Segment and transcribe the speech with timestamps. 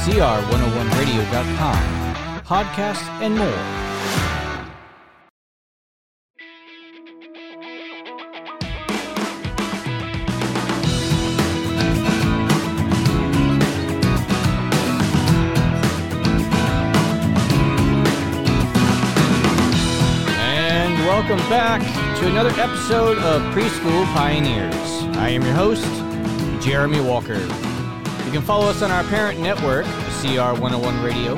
[0.00, 1.76] cr101radio.com,
[2.44, 3.46] podcasts, and more.
[20.40, 21.82] And welcome back
[22.20, 24.72] to another episode of Preschool Pioneers.
[25.18, 25.84] I am your host,
[26.64, 27.69] Jeremy Walker.
[28.30, 29.84] You can follow us on our parent network,
[30.22, 31.36] CR101 Radio,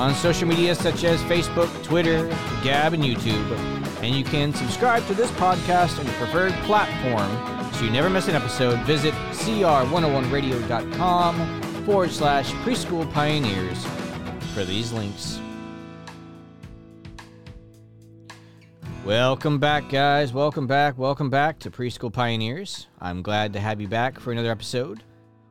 [0.00, 2.26] on social media such as Facebook, Twitter,
[2.64, 3.44] Gab, and YouTube.
[4.02, 7.30] And you can subscribe to this podcast on your preferred platform
[7.74, 8.78] so you never miss an episode.
[8.86, 13.84] Visit cr101radio.com forward slash preschool pioneers
[14.54, 15.38] for these links.
[19.04, 20.32] Welcome back, guys.
[20.32, 20.96] Welcome back.
[20.96, 22.86] Welcome back to Preschool Pioneers.
[23.02, 25.02] I'm glad to have you back for another episode.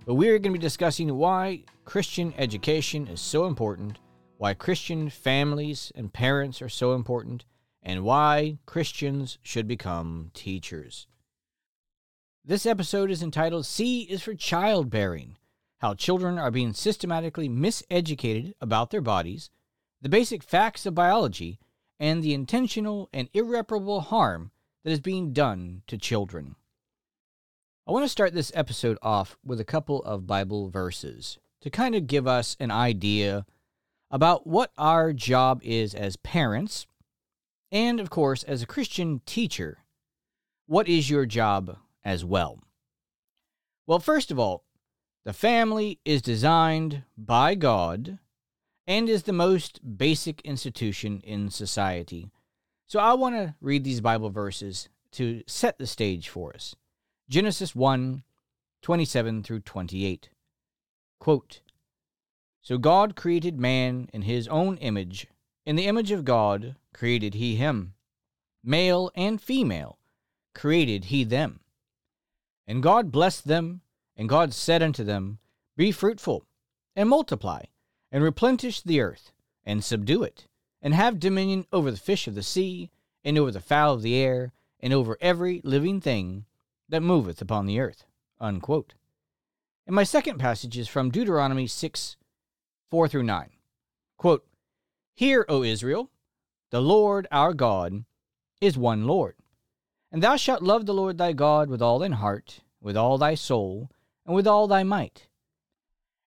[0.05, 3.99] But we're going to be discussing why Christian education is so important,
[4.37, 7.45] why Christian families and parents are so important,
[7.83, 11.05] and why Christians should become teachers.
[12.43, 15.38] This episode is entitled C is for Childbearing
[15.81, 19.52] How Children Are Being Systematically Miseducated About Their Bodies,
[20.02, 21.59] the Basic Facts of Biology,
[21.99, 24.49] and the intentional and irreparable harm
[24.83, 26.55] that is being done to children.
[27.87, 31.95] I want to start this episode off with a couple of Bible verses to kind
[31.95, 33.43] of give us an idea
[34.11, 36.85] about what our job is as parents,
[37.71, 39.79] and of course, as a Christian teacher,
[40.67, 42.59] what is your job as well?
[43.87, 44.63] Well, first of all,
[45.25, 48.19] the family is designed by God
[48.85, 52.29] and is the most basic institution in society.
[52.85, 56.75] So I want to read these Bible verses to set the stage for us.
[57.31, 58.23] Genesis 1
[58.81, 60.31] 27 through 28.
[61.17, 61.61] Quote
[62.61, 65.27] So God created man in his own image.
[65.65, 67.93] In the image of God created he him.
[68.65, 69.97] Male and female
[70.53, 71.61] created he them.
[72.67, 73.80] And God blessed them,
[74.17, 75.39] and God said unto them,
[75.77, 76.45] Be fruitful,
[76.97, 77.64] and multiply
[78.11, 79.31] and replenish the earth,
[79.65, 80.47] and subdue it,
[80.81, 82.91] and have dominion over the fish of the sea,
[83.23, 86.43] and over the fowl of the air, and over every living thing
[86.91, 88.05] that moveth upon the earth.
[88.39, 88.93] Unquote.
[89.87, 92.17] And my second passage is from Deuteronomy 6
[92.89, 93.49] 4 through 9.
[94.17, 94.45] Quote,
[95.15, 96.11] Hear, O Israel,
[96.69, 98.05] the Lord our God
[98.59, 99.35] is one Lord.
[100.11, 103.35] And thou shalt love the Lord thy God with all thine heart, with all thy
[103.35, 103.89] soul,
[104.25, 105.27] and with all thy might.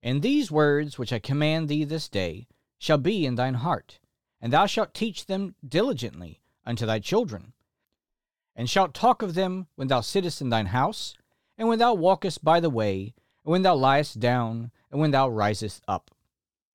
[0.01, 2.47] And these words which I command thee this day
[2.77, 3.99] shall be in thine heart,
[4.41, 7.53] and thou shalt teach them diligently unto thy children,
[8.55, 11.15] and shalt talk of them when thou sittest in thine house,
[11.57, 15.27] and when thou walkest by the way, and when thou liest down, and when thou
[15.27, 16.11] risest up.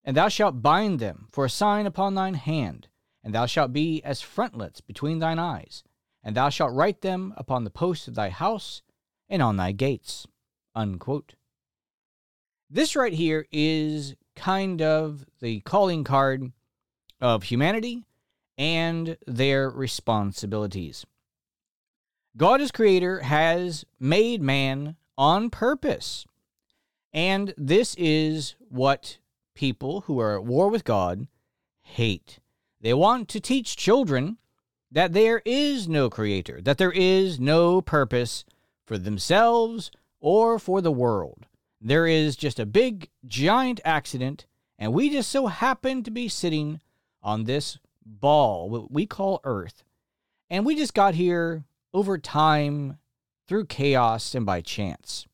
[0.04, 2.88] And thou shalt bind them for a sign upon thine hand,
[3.22, 5.84] and thou shalt be as frontlets between thine eyes,
[6.22, 8.82] and thou shalt write them upon the posts of thy house
[9.28, 10.26] and on thy gates.
[10.74, 11.34] Unquote.
[12.70, 16.52] This right here is kind of the calling card
[17.20, 18.04] of humanity
[18.56, 21.06] and their responsibilities.
[22.36, 26.26] God, as creator, has made man on purpose.
[27.12, 29.18] And this is what
[29.54, 31.26] people who are at war with God
[31.80, 32.38] hate.
[32.80, 34.38] They want to teach children
[34.90, 38.44] that there is no creator, that there is no purpose
[38.86, 39.90] for themselves
[40.20, 41.46] or for the world
[41.80, 44.46] there is just a big, giant accident,
[44.78, 46.80] and we just so happen to be sitting
[47.22, 49.84] on this ball, what we call Earth.
[50.50, 52.98] And we just got here over time,
[53.46, 55.26] through chaos, and by chance.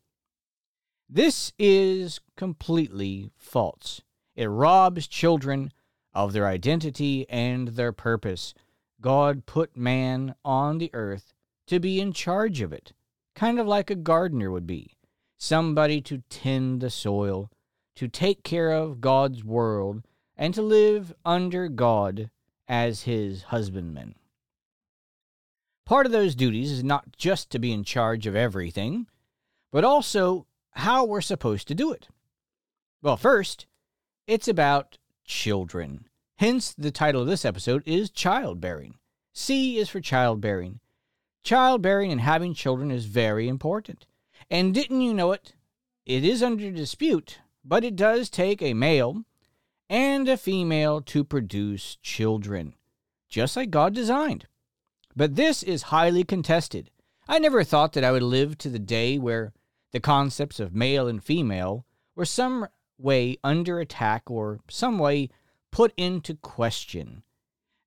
[1.08, 4.02] This is completely false.
[4.36, 5.72] It robs children
[6.12, 8.54] of their identity and their purpose.
[9.00, 11.32] God put man on the earth
[11.66, 12.92] to be in charge of it,
[13.34, 14.96] kind of like a gardener would be
[15.44, 17.50] somebody to tend the soil,
[17.96, 20.02] to take care of God's world,
[20.36, 22.30] and to live under God
[22.66, 24.14] as his husbandman.
[25.86, 29.06] Part of those duties is not just to be in charge of everything,
[29.70, 32.08] but also how we're supposed to do it.
[33.02, 33.66] Well, first,
[34.26, 36.08] it's about children.
[36.36, 38.94] Hence, the title of this episode is Childbearing.
[39.34, 40.80] C is for childbearing.
[41.42, 44.06] Childbearing and having children is very important.
[44.50, 45.54] And didn't you know it?
[46.06, 49.24] It is under dispute, but it does take a male
[49.90, 52.74] and a female to produce children,
[53.28, 54.46] just like God designed.
[55.16, 56.90] But this is highly contested.
[57.28, 59.52] I never thought that I would live to the day where
[59.92, 62.66] the concepts of male and female were some
[62.98, 65.30] way under attack or some way
[65.70, 67.22] put into question.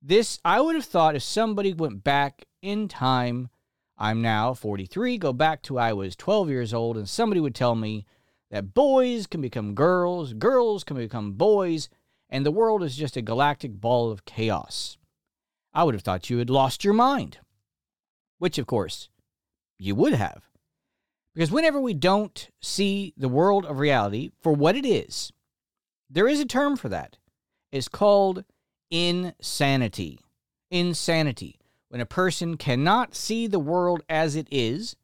[0.02, 3.50] This, I would have thought if somebody went back in time,
[3.98, 7.76] I'm now 43, go back to I was 12 years old, and somebody would tell
[7.76, 8.06] me
[8.52, 11.90] that boys can become girls, girls can become boys,
[12.30, 14.97] and the world is just a galactic ball of chaos.
[15.74, 17.40] I would have thought you had lost your mind.
[18.40, 19.10] Which, of course,
[19.78, 20.44] you would have.
[21.34, 25.32] Because whenever we don't see the world of reality for what it is,
[26.10, 27.18] there is a term for that.
[27.72, 28.44] It's called
[28.90, 30.20] insanity.
[30.72, 31.60] Insanity.
[31.90, 34.96] When a person cannot see the world as it is,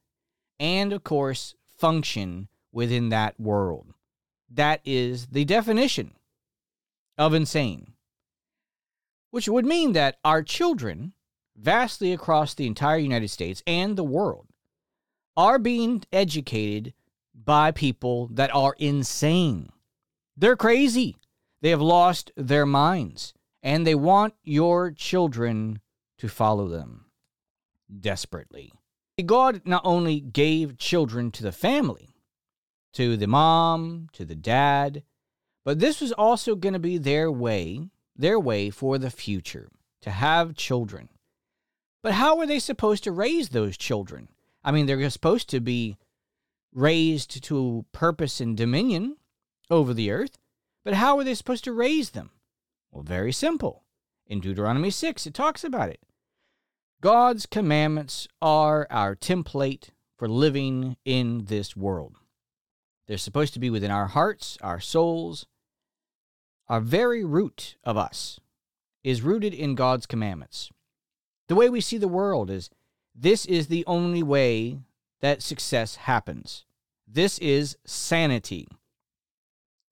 [0.59, 3.94] and of course, function within that world.
[4.50, 6.13] That is the definition
[7.18, 7.93] of insane.
[9.33, 11.13] Which would mean that our children,
[11.56, 14.45] vastly across the entire United States and the world,
[15.35, 16.94] are being educated
[17.33, 19.71] by people that are insane.
[20.38, 21.15] They're crazy.
[21.62, 23.33] They have lost their minds,
[23.63, 25.81] and they want your children
[26.19, 27.06] to follow them
[27.89, 28.71] desperately.
[29.25, 32.13] God not only gave children to the family,
[32.94, 35.01] to the mom, to the dad,
[35.65, 39.69] but this was also going to be their way, their way for the future
[40.01, 41.10] to have children.
[42.01, 44.27] But how were they supposed to raise those children?
[44.63, 45.98] I mean, they're supposed to be
[46.74, 49.18] raised to purpose and dominion
[49.69, 50.38] over the earth,
[50.83, 52.31] but how are they supposed to raise them?
[52.92, 53.83] Well, very simple.
[54.27, 56.00] In Deuteronomy 6, it talks about it.
[57.01, 62.16] God's commandments are our template for living in this world.
[63.07, 65.45] They're supposed to be within our hearts, our souls.
[66.69, 68.39] Our very root of us
[69.04, 70.69] is rooted in God's commandments.
[71.48, 72.69] The way we see the world is
[73.13, 74.80] this is the only way
[75.21, 76.65] that success happens.
[77.07, 78.68] This is sanity.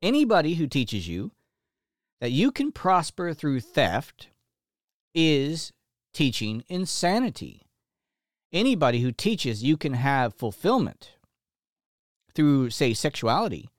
[0.01, 1.31] Anybody who teaches you
[2.19, 4.29] that you can prosper through theft
[5.13, 5.73] is
[6.13, 7.63] teaching insanity.
[8.53, 11.11] Anybody who teaches you can have fulfillment
[12.33, 13.69] through, say, sexuality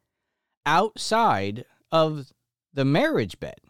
[0.65, 2.33] outside of
[2.73, 3.61] the marriage bed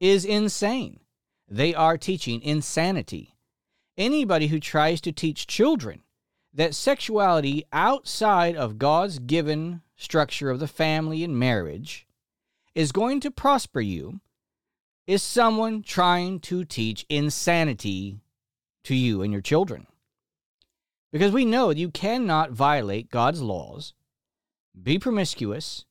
[0.00, 1.00] is insane.
[1.48, 3.34] They are teaching insanity.
[3.96, 6.02] Anybody who tries to teach children
[6.52, 12.06] that sexuality outside of God's given structure of the family and marriage
[12.74, 14.20] is going to prosper you
[15.06, 18.20] is someone trying to teach insanity
[18.84, 19.86] to you and your children.
[21.12, 23.94] Because we know that you cannot violate God's laws,
[24.80, 25.85] be promiscuous,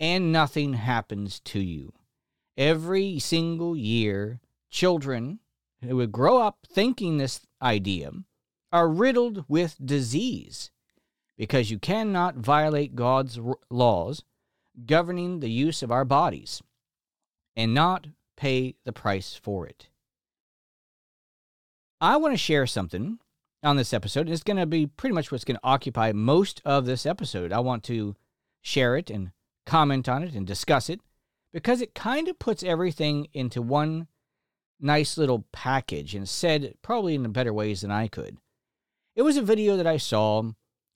[0.00, 1.92] and nothing happens to you.
[2.56, 4.40] Every single year,
[4.70, 5.40] children
[5.82, 8.10] who would grow up thinking this idea
[8.72, 10.70] are riddled with disease
[11.36, 13.38] because you cannot violate God's
[13.70, 14.24] laws
[14.86, 16.62] governing the use of our bodies
[17.56, 18.06] and not
[18.36, 19.88] pay the price for it.
[22.00, 23.18] I want to share something
[23.62, 24.22] on this episode.
[24.22, 27.52] and It's going to be pretty much what's going to occupy most of this episode.
[27.52, 28.14] I want to
[28.62, 29.32] share it and
[29.68, 31.00] comment on it and discuss it
[31.52, 34.08] because it kind of puts everything into one
[34.80, 38.38] nice little package and said probably in better ways than I could.
[39.14, 40.42] It was a video that I saw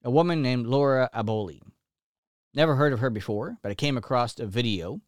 [0.02, 1.60] a woman named Laura Aboli.
[2.54, 5.00] Never heard of her before, but I came across a video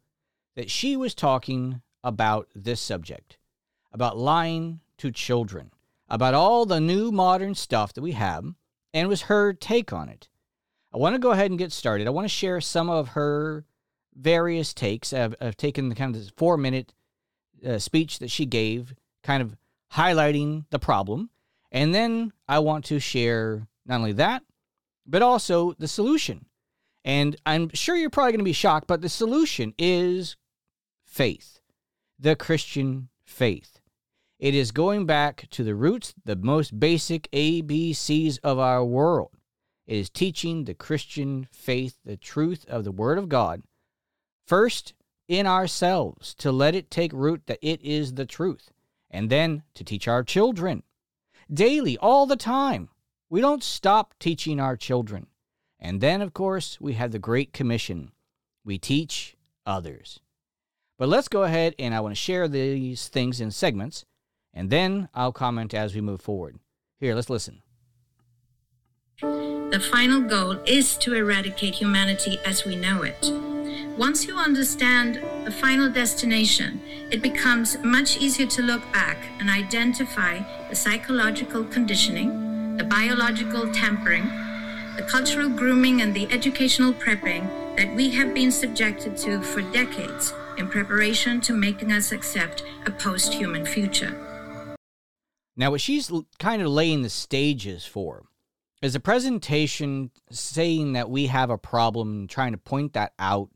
[0.55, 3.37] that she was talking about this subject
[3.91, 5.71] about lying to children,
[6.09, 8.45] about all the new modern stuff that we have,
[8.93, 10.27] and was her take on it.
[10.95, 12.07] I want to go ahead and get started.
[12.07, 13.65] I want to share some of her
[14.15, 15.11] various takes.
[15.11, 16.93] I've, I've taken the kind of four minute
[17.67, 19.57] uh, speech that she gave, kind of
[19.93, 21.31] highlighting the problem.
[21.69, 24.43] And then I want to share not only that,
[25.05, 26.45] but also the solution.
[27.03, 30.37] And I'm sure you're probably going to be shocked, but the solution is
[31.05, 31.59] faith
[32.17, 33.81] the Christian faith.
[34.39, 39.31] It is going back to the roots, the most basic ABCs of our world.
[39.87, 43.63] It is teaching the Christian faith, the truth of the Word of God,
[44.45, 44.93] first
[45.27, 48.71] in ourselves, to let it take root that it is the truth,
[49.09, 50.83] and then to teach our children
[51.51, 52.89] daily, all the time.
[53.29, 55.27] We don't stop teaching our children.
[55.79, 58.11] And then, of course, we have the Great Commission
[58.63, 60.19] we teach others.
[60.97, 64.05] But let's go ahead and I want to share these things in segments,
[64.53, 66.57] and then I'll comment as we move forward.
[66.99, 67.61] Here, let's listen.
[69.71, 73.31] The final goal is to eradicate humanity as we know it.
[73.97, 76.79] Once you understand the final destination,
[77.11, 84.25] it becomes much easier to look back and identify the psychological conditioning, the biological tampering,
[84.95, 87.45] the cultural grooming, and the educational prepping
[87.75, 92.91] that we have been subjected to for decades in preparation to making us accept a
[92.91, 94.15] post human future.
[95.57, 98.25] Now, what she's kind of laying the stages for
[98.85, 103.49] is a presentation saying that we have a problem, trying to point that out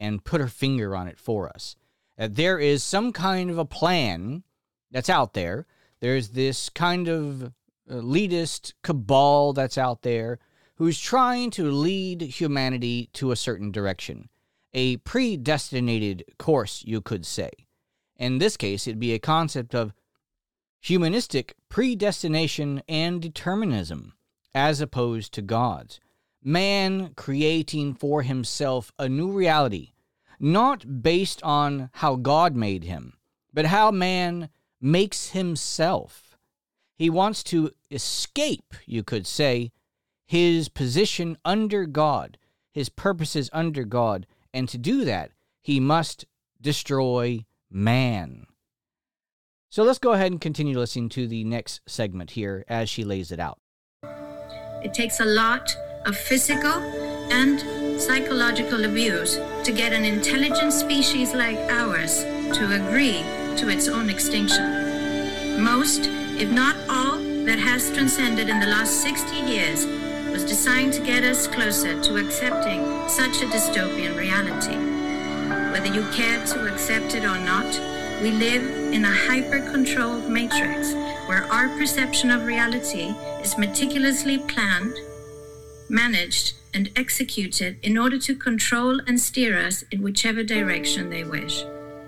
[0.00, 1.76] and put her finger on it for us.
[2.18, 4.42] There is some kind of a plan
[4.90, 5.66] that's out there.
[6.00, 7.48] There's this kind of uh,
[7.88, 10.38] elitist cabal that's out there
[10.76, 14.28] who's trying to lead humanity to a certain direction,
[14.72, 17.50] a predestinated course, you could say.
[18.16, 19.92] In this case, it'd be a concept of
[20.80, 24.14] humanistic predestination and determinism,
[24.54, 26.00] as opposed to God's.
[26.42, 29.92] Man creating for himself a new reality,
[30.40, 33.14] not based on how God made him,
[33.52, 34.48] but how man
[34.80, 36.36] makes himself.
[36.96, 39.72] He wants to escape, you could say,
[40.26, 42.38] his position under God,
[42.72, 45.30] his purposes under God, and to do that,
[45.60, 46.24] he must
[46.60, 48.46] destroy man.
[49.68, 53.32] So let's go ahead and continue listening to the next segment here as she lays
[53.32, 53.58] it out.
[54.82, 56.82] It takes a lot of physical
[57.30, 63.22] and psychological abuse to get an intelligent species like ours to agree
[63.58, 65.62] to its own extinction.
[65.62, 69.86] Most, if not all, that has transcended in the last 60 years
[70.32, 74.76] was designed to get us closer to accepting such a dystopian reality.
[75.70, 77.70] Whether you care to accept it or not,
[78.20, 80.92] we live in a hyper controlled matrix
[81.26, 84.94] where our perception of reality is meticulously planned,
[85.88, 91.64] managed, and executed in order to control and steer us in whichever direction they wish.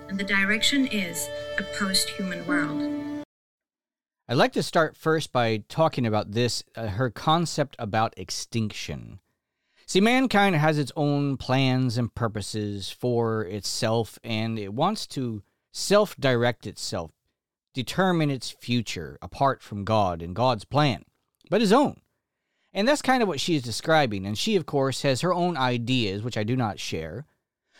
[0.07, 3.23] And the direction is a post human world.
[4.27, 9.19] I'd like to start first by talking about this uh, her concept about extinction.
[9.85, 16.15] See, mankind has its own plans and purposes for itself, and it wants to self
[16.17, 17.11] direct itself,
[17.75, 21.03] determine its future apart from God and God's plan,
[21.51, 22.01] but his own.
[22.73, 24.25] And that's kind of what she is describing.
[24.25, 27.25] And she, of course, has her own ideas, which I do not share,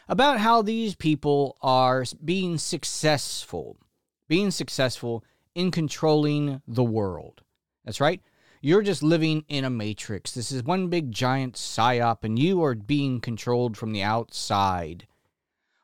[0.07, 3.77] about how these people are being successful,
[4.27, 5.23] being successful
[5.55, 7.41] in controlling the world.
[7.83, 8.21] That's right.
[8.61, 10.31] You're just living in a matrix.
[10.31, 15.07] This is one big giant psyop, and you are being controlled from the outside.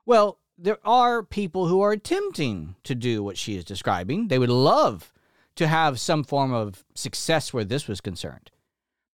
[0.05, 4.27] Well, there are people who are attempting to do what she is describing.
[4.27, 5.11] They would love
[5.55, 8.51] to have some form of success where this was concerned.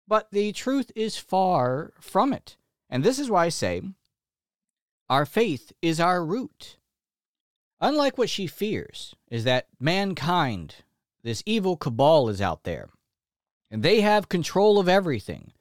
[0.08, 2.58] But the truth is far from it.
[2.89, 3.82] And this is why I say
[5.10, 6.77] our faith is our root.
[7.80, 10.75] Unlike what she fears, is that mankind,
[11.24, 12.89] this evil cabal, is out there,
[13.70, 15.54] and they have control of everything.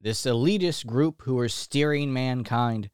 [0.00, 2.88] This elitist group who are steering mankind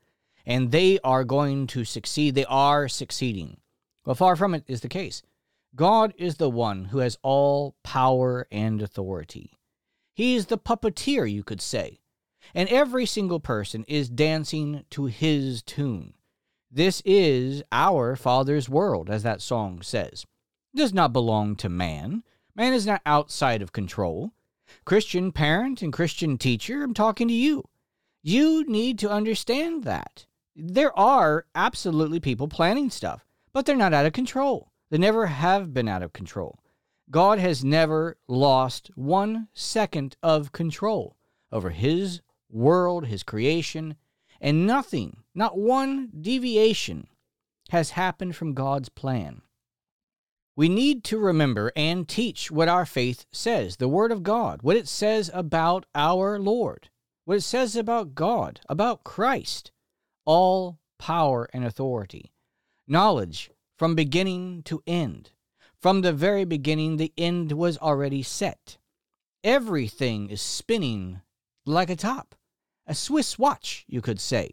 [0.46, 2.34] and they are going to succeed.
[2.34, 3.58] They are succeeding.
[4.04, 5.22] Well, far from it is the case.
[5.74, 9.58] God is the one who has all power and authority.
[10.12, 12.00] He is the puppeteer, you could say.
[12.54, 16.14] And every single person is dancing to his tune.
[16.70, 20.26] This is our Father's world, as that song says.
[20.74, 22.22] It does not belong to man.
[22.54, 24.32] Man is not outside of control.
[24.84, 27.64] Christian parent and Christian teacher, I'm talking to you.
[28.22, 34.06] You need to understand that there are absolutely people planning stuff, but they're not out
[34.06, 34.70] of control.
[34.90, 36.58] They never have been out of control.
[37.10, 41.16] God has never lost one second of control
[41.52, 42.20] over his
[42.50, 43.96] world, his creation,
[44.40, 47.08] and nothing, not one deviation,
[47.70, 49.42] has happened from God's plan.
[50.56, 54.76] We need to remember and teach what our faith says, the Word of God, what
[54.76, 56.90] it says about our Lord,
[57.24, 59.72] what it says about God, about Christ
[60.24, 62.32] all power and authority,
[62.86, 65.32] knowledge from beginning to end.
[65.80, 68.78] From the very beginning, the end was already set.
[69.42, 71.20] Everything is spinning
[71.66, 72.34] like a top,
[72.86, 74.52] a Swiss watch, you could say.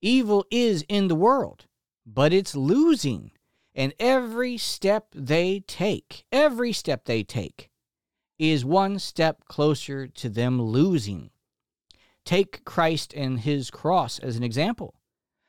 [0.00, 1.66] Evil is in the world,
[2.06, 3.32] but it's losing.
[3.74, 7.70] And every step they take, every step they take,
[8.38, 11.30] is one step closer to them losing.
[12.24, 14.94] Take Christ and his cross as an example.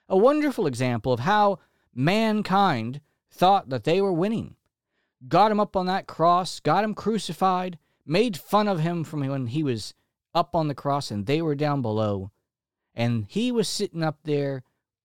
[0.09, 1.59] A wonderful example of how
[1.93, 3.01] mankind
[3.31, 4.55] thought that they were winning.
[5.27, 9.47] Got him up on that cross, got him crucified, made fun of him from when
[9.47, 9.93] he was
[10.33, 12.31] up on the cross and they were down below.
[12.93, 14.63] And he was sitting up there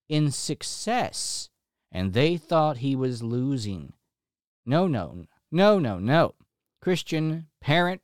[0.09, 1.51] in success,
[1.93, 3.93] and they thought he was losing.
[4.67, 6.35] No, no, no, no, no.
[6.81, 8.03] Christian parent,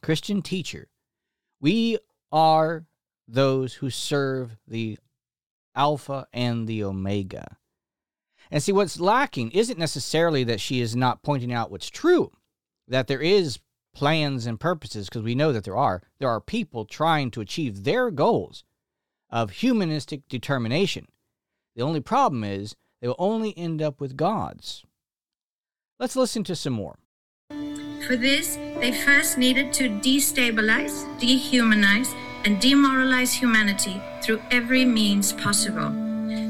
[0.00, 0.88] Christian teacher,
[1.60, 1.98] we
[2.30, 2.86] are
[3.28, 4.98] those who serve the
[5.74, 7.56] Alpha and the Omega.
[8.50, 12.32] And see, what's lacking isn't necessarily that she is not pointing out what's true,
[12.86, 13.58] that there is
[13.94, 16.02] plans and purposes, because we know that there are.
[16.18, 18.64] There are people trying to achieve their goals
[19.30, 21.06] of humanistic determination.
[21.74, 24.84] The only problem is they will only end up with gods.
[25.98, 26.98] Let's listen to some more.
[28.06, 32.12] For this, they first needed to destabilize, dehumanize,
[32.44, 35.90] and demoralize humanity through every means possible.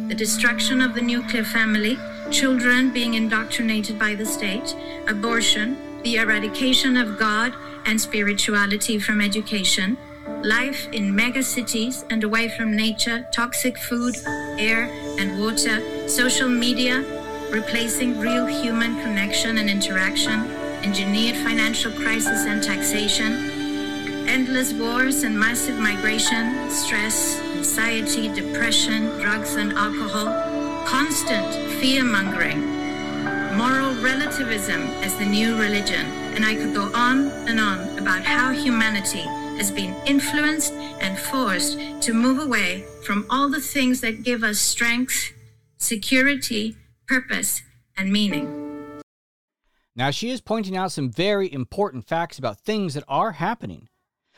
[0.08, 1.98] The destruction of the nuclear family,
[2.30, 4.74] children being indoctrinated by the state,
[5.08, 7.52] abortion, the eradication of God
[7.86, 9.96] and spirituality from education,
[10.42, 14.16] life in megacities and away from nature, toxic food,
[14.58, 17.04] air, and water, social media,
[17.50, 20.40] replacing real human connection and interaction,
[20.82, 23.51] engineered financial crisis and taxation,
[24.28, 30.26] endless wars and massive migration, stress, anxiety, depression, drugs and alcohol,
[30.86, 32.60] constant fear mongering,
[33.56, 38.52] moral relativism as the new religion, and I could go on and on about how
[38.52, 39.26] humanity
[39.56, 44.58] has been influenced and forced to move away from all the things that give us
[44.58, 45.32] strength,
[45.78, 46.76] security,
[47.06, 47.62] purpose,
[47.96, 48.62] and meaning.
[49.94, 53.88] Now, she is pointing out some very important facts about things that are happening,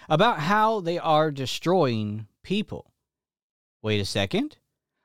[0.08, 2.92] about how they are destroying people.
[3.82, 4.56] Wait a second.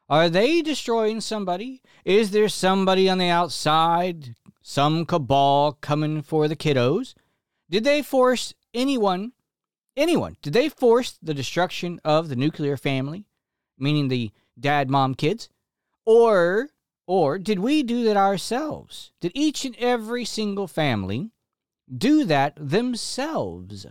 [0.09, 1.81] Are they destroying somebody?
[2.03, 7.13] Is there somebody on the outside, some cabal coming for the kiddos?
[7.69, 9.33] Did they force anyone,
[9.95, 13.25] anyone, did they force the destruction of the nuclear family,
[13.77, 15.49] meaning the dad, mom, kids?
[16.05, 16.69] Or
[17.05, 19.11] or did we do that ourselves?
[19.19, 21.31] Did each and every single family
[21.91, 23.87] do that themselves?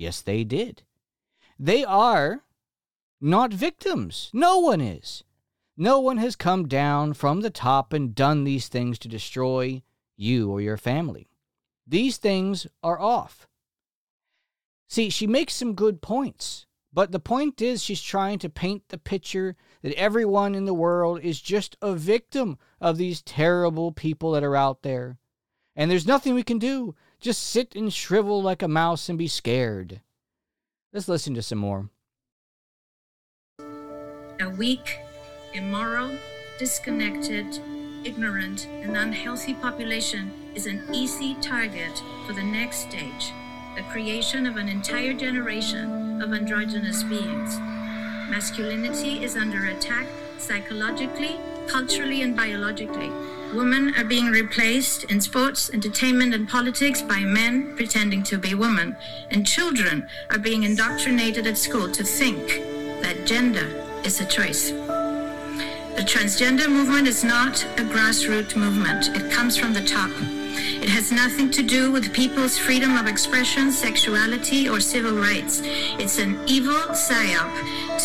[0.00, 0.82] Yes, they did.
[1.58, 2.44] They are
[3.20, 4.30] not victims.
[4.32, 5.24] No one is.
[5.76, 9.82] No one has come down from the top and done these things to destroy
[10.16, 11.28] you or your family.
[11.86, 13.46] These things are off.
[14.88, 16.64] See, she makes some good points.
[16.94, 21.20] But the point is, she's trying to paint the picture that everyone in the world
[21.20, 25.18] is just a victim of these terrible people that are out there.
[25.76, 26.94] And there's nothing we can do.
[27.20, 30.00] Just sit and shrivel like a mouse and be scared.
[30.92, 31.90] Let's listen to some more.
[33.58, 34.98] A weak,
[35.52, 36.16] immoral,
[36.58, 37.60] disconnected,
[38.04, 43.32] ignorant, and unhealthy population is an easy target for the next stage
[43.76, 47.56] the creation of an entire generation of androgynous beings.
[48.28, 51.38] Masculinity is under attack psychologically,
[51.70, 53.10] culturally, and biologically.
[53.54, 58.96] Women are being replaced in sports, entertainment, and politics by men pretending to be women.
[59.30, 62.46] And children are being indoctrinated at school to think
[63.02, 63.66] that gender
[64.04, 64.70] is a choice.
[64.70, 70.10] The transgender movement is not a grassroots movement, it comes from the top.
[70.82, 75.60] It has nothing to do with people's freedom of expression, sexuality, or civil rights.
[75.98, 77.50] It's an evil psyop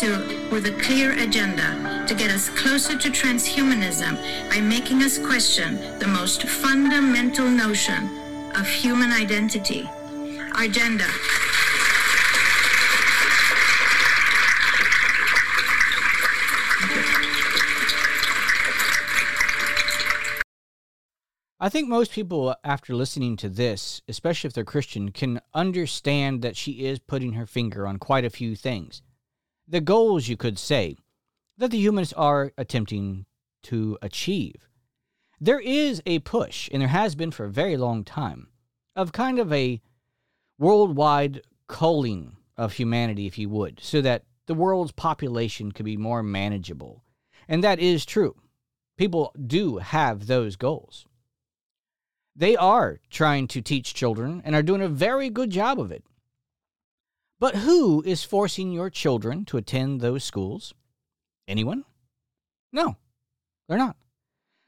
[0.00, 4.16] to, with a clear agenda to get us closer to transhumanism
[4.48, 8.08] by making us question the most fundamental notion
[8.54, 9.88] of human identity,
[10.54, 11.08] our gender.
[21.58, 26.56] I think most people, after listening to this, especially if they're Christian, can understand that
[26.56, 29.02] she is putting her finger on quite a few things.
[29.66, 30.98] The goals, you could say,
[31.58, 33.26] that the humanists are attempting
[33.64, 34.68] to achieve.
[35.40, 38.48] There is a push, and there has been for a very long time,
[38.94, 39.80] of kind of a
[40.58, 46.22] worldwide culling of humanity, if you would, so that the world's population could be more
[46.22, 47.02] manageable.
[47.48, 48.36] And that is true.
[48.96, 51.06] People do have those goals.
[52.34, 56.04] They are trying to teach children and are doing a very good job of it.
[57.38, 60.72] But who is forcing your children to attend those schools?
[61.48, 61.84] Anyone?
[62.72, 62.96] No,
[63.68, 63.96] they're not.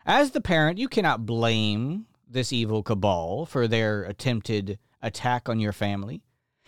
[0.06, 5.72] As the parent, you cannot blame this evil cabal for their attempted attack on your
[5.72, 6.22] family.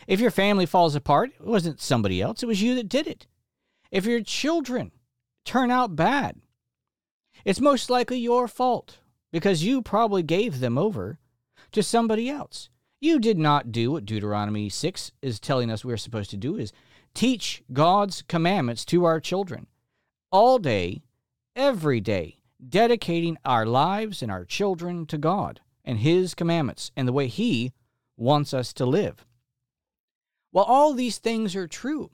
[0.06, 3.26] If your family falls apart, it wasn't somebody else, it was you that did it.
[3.90, 4.92] If your children
[5.44, 6.36] turn out bad,
[7.44, 8.98] it's most likely your fault
[9.32, 11.18] because you probably gave them over
[11.72, 12.68] to somebody else.
[13.00, 16.72] You did not do what Deuteronomy 6 is telling us we're supposed to do is
[17.14, 19.66] teach God's commandments to our children
[20.30, 21.02] all day,
[21.56, 22.38] every day,
[22.68, 27.72] dedicating our lives and our children to God and his commandments and the way he
[28.16, 29.24] wants us to live.
[30.52, 32.10] Well, all these things are true.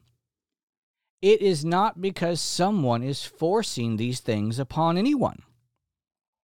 [1.23, 5.43] it is not because someone is forcing these things upon anyone.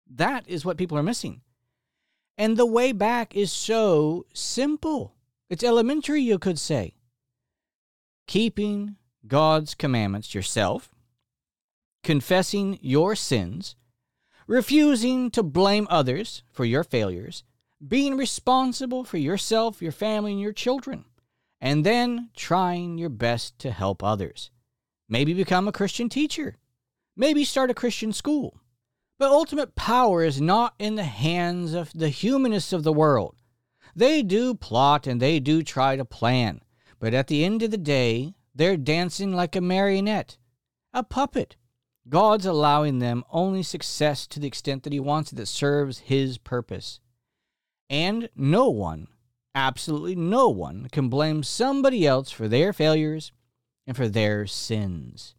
[0.10, 1.42] That is what people are missing.
[2.38, 5.14] And the way back is so simple.
[5.50, 6.96] It's elementary, you could say.
[8.28, 8.96] Keeping
[9.28, 10.90] God's commandments yourself,
[12.04, 13.76] confessing your sins,
[14.48, 17.44] refusing to blame others for your failures,
[17.86, 21.06] being responsible for yourself, your family, and your children,
[21.60, 24.52] and then trying your best to help others.
[25.08, 26.58] Maybe become a Christian teacher.
[27.16, 28.62] Maybe start a Christian school.
[29.20, 33.36] But ultimate power is not in the hands of the humanists of the world.
[33.96, 36.62] They do plot and they do try to plan,
[37.00, 40.38] but at the end of the day, they're dancing like a marionette,
[40.94, 41.58] a puppet.
[42.10, 46.38] God's allowing them only success to the extent that He wants it that serves His
[46.38, 47.00] purpose.
[47.90, 49.08] And no one,
[49.54, 53.32] absolutely no one, can blame somebody else for their failures
[53.86, 55.36] and for their sins.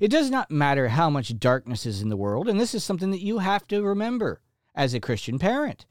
[0.00, 3.10] It does not matter how much darkness is in the world, and this is something
[3.10, 4.40] that you have to remember
[4.74, 5.86] as a Christian parent.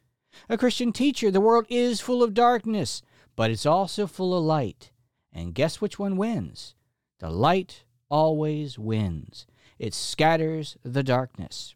[0.50, 3.02] A Christian teacher, the world is full of darkness,
[3.36, 4.92] but it's also full of light.
[5.34, 6.76] And guess which one wins?
[7.20, 9.46] The light always wins.
[9.82, 11.74] It scatters the darkness.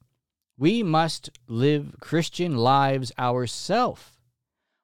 [0.59, 4.11] We must live Christian lives ourselves.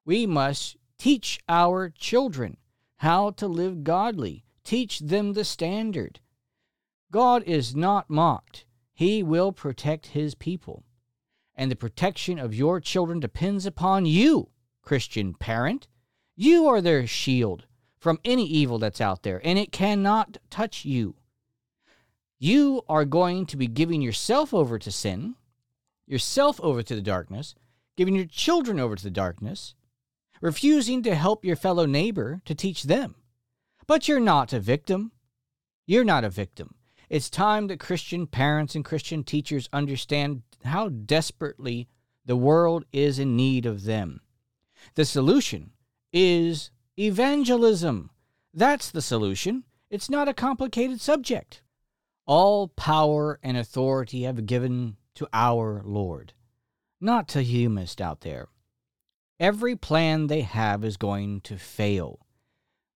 [0.03, 2.57] We must teach our children
[2.95, 6.19] how to live godly, teach them the standard.
[7.11, 8.65] God is not mocked.
[8.91, 10.83] He will protect his people.
[11.53, 14.49] And the protection of your children depends upon you,
[14.81, 15.87] Christian parent.
[16.35, 17.67] You are their shield
[17.99, 21.17] from any evil that's out there, and it cannot touch you.
[22.43, 25.35] You are going to be giving yourself over to sin,
[26.07, 27.53] yourself over to the darkness,
[27.95, 29.75] giving your children over to the darkness,
[30.41, 33.13] refusing to help your fellow neighbor to teach them.
[33.85, 35.11] But you're not a victim.
[35.85, 36.73] You're not a victim.
[37.11, 41.89] It's time that Christian parents and Christian teachers understand how desperately
[42.25, 44.19] the world is in need of them.
[44.95, 45.73] The solution
[46.11, 48.09] is evangelism.
[48.51, 49.63] That's the solution.
[49.91, 51.61] It's not a complicated subject.
[52.25, 56.33] All power and authority have given to our Lord,
[56.99, 58.47] not to humanists out there.
[59.39, 62.19] Every plan they have is going to fail.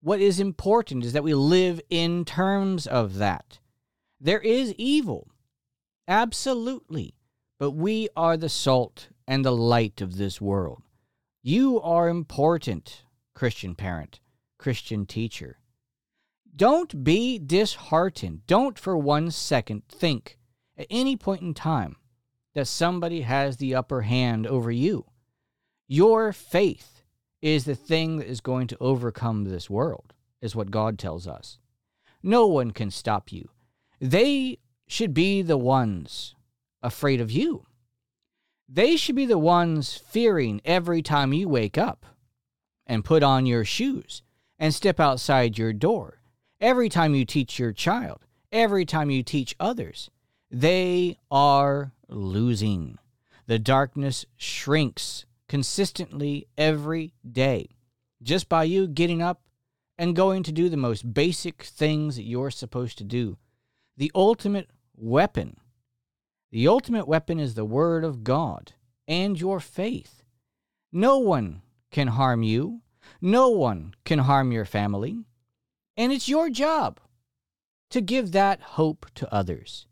[0.01, 3.59] What is important is that we live in terms of that.
[4.19, 5.31] There is evil,
[6.07, 7.15] absolutely,
[7.59, 10.83] but we are the salt and the light of this world.
[11.41, 14.19] You are important, Christian parent,
[14.59, 15.57] Christian teacher.
[16.55, 18.47] Don't be disheartened.
[18.47, 20.37] Don't for one second think
[20.77, 21.97] at any point in time
[22.53, 25.05] that somebody has the upper hand over you.
[25.87, 27.03] Your faith
[27.41, 31.59] is the thing that is going to overcome this world, is what God tells us.
[32.23, 33.49] No one can stop you.
[33.99, 36.35] They should be the ones
[36.81, 37.65] afraid of you.
[38.67, 42.05] They should be the ones fearing every time you wake up
[42.87, 44.23] and put on your shoes
[44.57, 46.21] and step outside your door.
[46.61, 50.09] Every time you teach your child, every time you teach others,
[50.49, 52.97] they are losing.
[53.47, 57.75] The darkness shrinks consistently every day
[58.23, 59.41] just by you getting up
[59.97, 63.37] and going to do the most basic things that you're supposed to do
[63.97, 65.55] the ultimate weapon.
[66.51, 68.73] The ultimate weapon is the Word of God
[69.07, 70.23] and your faith.
[70.91, 72.81] No one can harm you,
[73.21, 75.23] no one can harm your family,
[75.97, 76.99] and it's your job
[77.89, 79.87] to give that hope to others.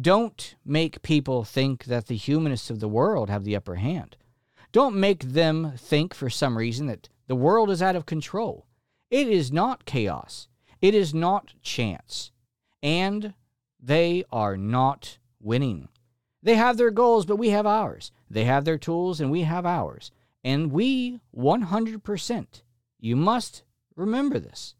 [0.00, 4.16] Don't make people think that the humanists of the world have the upper hand.
[4.72, 8.66] Don't make them think for some reason that the world is out of control.
[9.10, 10.48] It is not chaos.
[10.80, 12.30] It is not chance
[12.82, 13.34] and
[13.80, 15.88] they are not winning.
[16.42, 18.12] They have their goals, but we have ours.
[18.30, 20.10] They have their tools, and we have ours.
[20.44, 22.62] And we, 100%,
[23.00, 23.64] you must
[23.96, 24.74] remember this,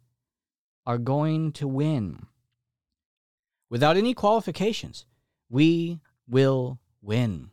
[0.89, 2.27] are going to win.
[3.71, 5.07] Without any qualifications,
[5.49, 7.51] we will win.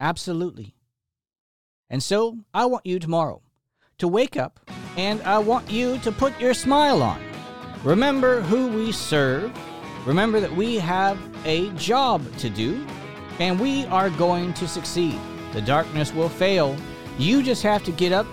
[0.00, 0.74] Absolutely.
[1.88, 3.42] And so I want you tomorrow
[3.98, 4.58] to wake up
[4.96, 7.22] and I want you to put your smile on.
[7.84, 9.56] Remember who we serve
[10.04, 12.84] Remember that we have a job to do,
[13.38, 15.16] and we are going to succeed.
[15.52, 16.76] The darkness will fail.
[17.18, 18.26] You just have to get up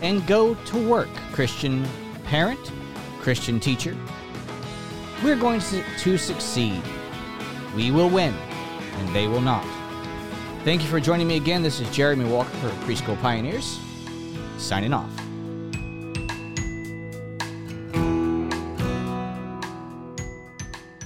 [0.00, 1.86] and go to work, Christian
[2.24, 2.72] parent,
[3.20, 3.96] Christian teacher.
[5.22, 6.82] We're going to, succeed.
[7.76, 9.66] We will win, and they will not.
[10.64, 11.62] Thank you for joining me again.
[11.62, 13.78] This is Jeremy Walker for Preschool Pioneers,
[14.58, 15.10] signing off.